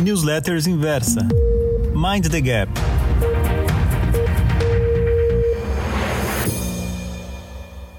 [0.00, 1.28] Newsletters Inversa.
[1.94, 2.72] Mind the Gap.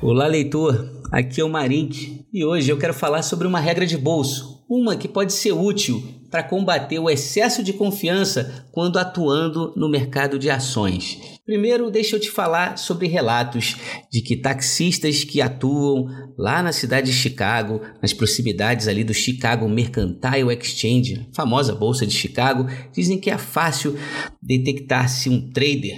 [0.00, 0.88] Olá, leitor.
[1.10, 4.94] Aqui é o Marink e hoje eu quero falar sobre uma regra de bolso, uma
[4.94, 6.00] que pode ser útil
[6.30, 11.37] para combater o excesso de confiança quando atuando no mercado de ações.
[11.48, 13.74] Primeiro, deixa eu te falar sobre relatos
[14.12, 16.06] de que taxistas que atuam
[16.36, 22.12] lá na cidade de Chicago, nas proximidades ali do Chicago Mercantile Exchange, famosa bolsa de
[22.12, 23.96] Chicago, dizem que é fácil
[24.42, 25.96] detectar se um trader.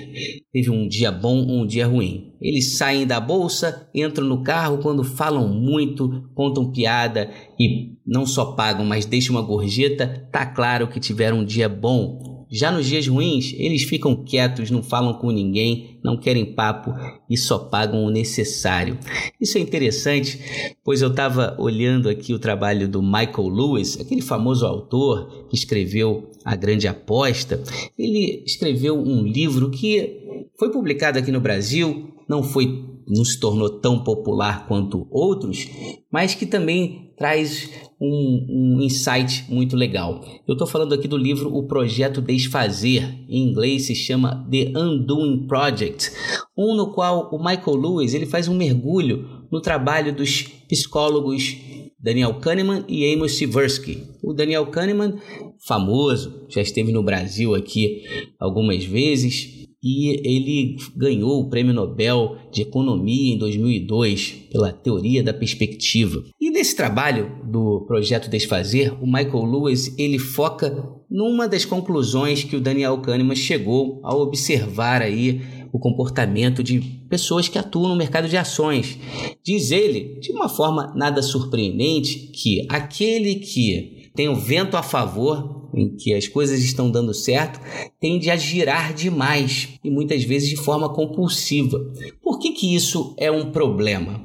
[0.52, 2.32] Teve um dia bom ou um dia ruim.
[2.40, 8.52] Eles saem da bolsa, entram no carro quando falam muito, contam piada e não só
[8.52, 13.06] pagam, mas deixam uma gorjeta, tá claro que tiveram um dia bom já nos dias
[13.06, 16.92] ruins, eles ficam quietos, não falam com ninguém, não querem papo
[17.28, 18.98] e só pagam o necessário.
[19.40, 24.66] Isso é interessante, pois eu estava olhando aqui o trabalho do Michael Lewis, aquele famoso
[24.66, 27.62] autor que escreveu A Grande Aposta.
[27.96, 30.19] Ele escreveu um livro que
[30.60, 35.66] foi publicado aqui no Brasil, não foi não se tornou tão popular quanto outros,
[36.12, 37.68] mas que também traz
[38.00, 40.24] um, um insight muito legal.
[40.46, 45.46] Eu estou falando aqui do livro O Projeto Desfazer, em inglês se chama The Undoing
[45.48, 46.12] Project,
[46.56, 51.56] um no qual o Michael Lewis ele faz um mergulho no trabalho dos psicólogos
[51.98, 54.04] Daniel Kahneman e Amos Tversky.
[54.22, 55.18] O Daniel Kahneman,
[55.66, 58.04] famoso, já esteve no Brasil aqui
[58.38, 65.32] algumas vezes, e ele ganhou o Prêmio Nobel de Economia em 2002 pela teoria da
[65.32, 66.22] perspectiva.
[66.40, 72.56] E nesse trabalho do projeto Desfazer, o Michael Lewis ele foca numa das conclusões que
[72.56, 75.40] o Daniel Kahneman chegou ao observar aí
[75.72, 78.98] o comportamento de pessoas que atuam no mercado de ações.
[79.42, 85.59] Diz ele, de uma forma nada surpreendente, que aquele que tem o vento a favor
[85.74, 87.60] em que as coisas estão dando certo,
[88.00, 91.78] tende a girar demais e muitas vezes de forma compulsiva.
[92.22, 94.24] Por que, que isso é um problema?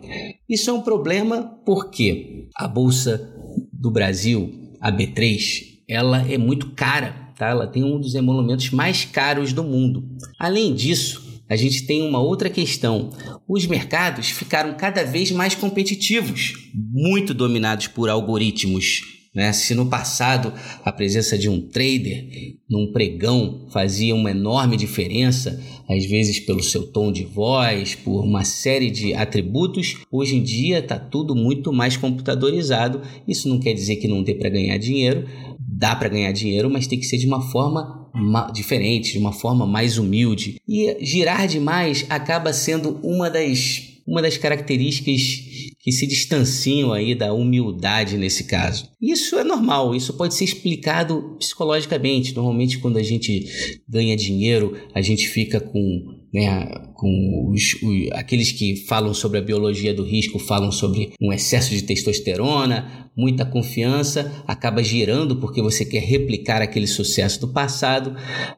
[0.49, 3.33] Isso é um problema porque a bolsa
[3.71, 7.49] do Brasil, a B3, ela é muito cara, tá?
[7.49, 10.03] Ela tem um dos emolumentos mais caros do mundo.
[10.39, 13.11] Além disso, a gente tem uma outra questão.
[13.47, 19.51] Os mercados ficaram cada vez mais competitivos, muito dominados por algoritmos né?
[19.51, 20.53] Se no passado
[20.83, 26.87] a presença de um trader num pregão fazia uma enorme diferença, às vezes pelo seu
[26.87, 31.97] tom de voz, por uma série de atributos, hoje em dia está tudo muito mais
[31.97, 33.01] computadorizado.
[33.27, 35.27] Isso não quer dizer que não dê para ganhar dinheiro,
[35.59, 38.09] dá para ganhar dinheiro, mas tem que ser de uma forma
[38.53, 40.55] diferente, de uma forma mais humilde.
[40.67, 45.44] E girar demais acaba sendo uma das uma das características
[45.85, 48.89] que se distanciam aí da humildade nesse caso.
[48.99, 52.35] Isso é normal, isso pode ser explicado psicologicamente.
[52.35, 53.45] Normalmente, quando a gente
[53.87, 59.41] ganha dinheiro, a gente fica com né, com os, os, aqueles que falam sobre a
[59.41, 65.85] biologia do risco, falam sobre um excesso de testosterona, muita confiança, acaba girando porque você
[65.85, 68.13] quer replicar aquele sucesso do passado,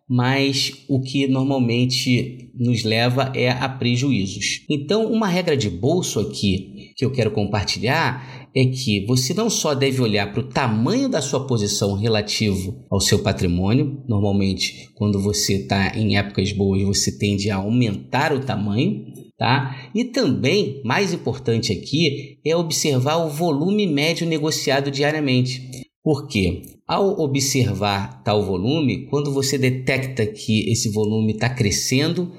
[0.09, 4.65] mas o que normalmente nos leva é a prejuízos.
[4.67, 9.75] Então, uma regra de bolso aqui que eu quero compartilhar é que você não só
[9.75, 14.01] deve olhar para o tamanho da sua posição relativo ao seu patrimônio.
[14.07, 19.05] Normalmente, quando você está em épocas boas, você tende a aumentar o tamanho,
[19.37, 19.91] tá?
[19.93, 25.86] E também, mais importante aqui, é observar o volume médio negociado diariamente.
[26.07, 26.61] Por quê?
[26.87, 32.31] Ao observar tal volume, quando você detecta que esse volume está crescendo,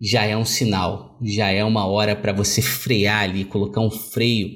[0.00, 4.48] já é um sinal, já é uma hora para você frear ali, colocar um freio,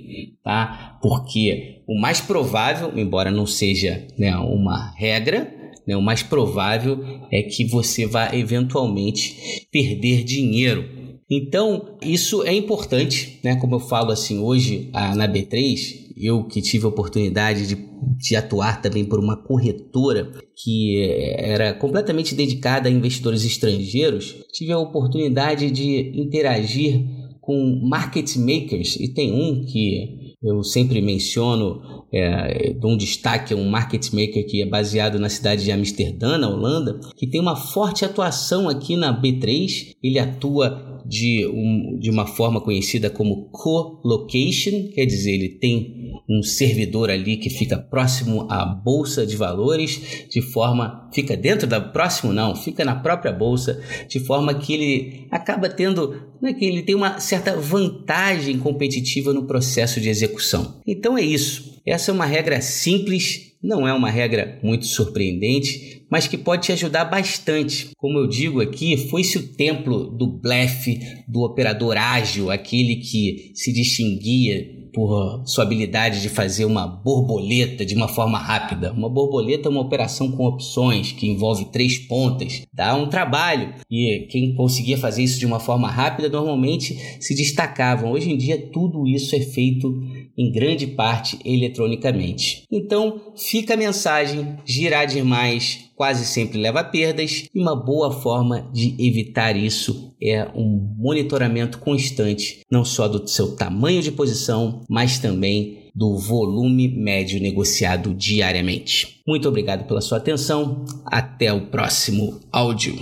[0.45, 1.01] tá?
[1.03, 5.53] Porque o mais provável, embora não seja né, uma regra,
[5.85, 10.85] né, o mais provável é que você vá eventualmente perder dinheiro.
[11.29, 13.57] Então, isso é importante, né?
[13.57, 17.77] Como eu falo assim, hoje na B3, eu que tive a oportunidade de,
[18.19, 20.31] de atuar também por uma corretora
[20.63, 21.03] que
[21.37, 27.05] era completamente dedicada a investidores estrangeiros, tive a oportunidade de interagir
[27.41, 31.83] com market makers e tem um que eu sempre menciono,
[32.13, 36.39] é, dou um destaque a um market maker que é baseado na cidade de Amsterdã,
[36.39, 39.97] na Holanda, que tem uma forte atuação aqui na B3.
[40.03, 46.41] Ele atua de, um, de uma forma conhecida como co-location, quer dizer, ele tem um
[46.41, 52.33] servidor ali que fica próximo à bolsa de valores, de forma fica dentro da próximo
[52.33, 56.95] não, fica na própria bolsa, de forma que ele acaba tendo, né, que ele tem
[56.95, 60.80] uma certa vantagem competitiva no processo de execução.
[60.86, 61.80] Então é isso.
[61.84, 66.72] Essa é uma regra simples não é uma regra muito surpreendente, mas que pode te
[66.72, 67.91] ajudar bastante.
[67.97, 73.72] Como eu digo aqui, foi-se o templo do blefe, do operador ágil, aquele que se
[73.72, 78.92] distinguia por sua habilidade de fazer uma borboleta de uma forma rápida.
[78.92, 82.63] Uma borboleta é uma operação com opções que envolve três pontas.
[82.72, 88.13] Dá um trabalho e quem conseguia fazer isso de uma forma rápida normalmente se destacavam.
[88.13, 90.03] Hoje em dia tudo isso é feito
[90.41, 92.65] em grande parte eletronicamente.
[92.72, 98.71] Então fica a mensagem: girar demais quase sempre leva a perdas e uma boa forma
[98.72, 105.19] de evitar isso é um monitoramento constante, não só do seu tamanho de posição, mas
[105.19, 109.21] também do volume médio negociado diariamente.
[109.27, 110.84] Muito obrigado pela sua atenção.
[111.04, 112.97] Até o próximo áudio.